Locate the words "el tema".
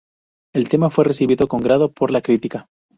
0.55-0.89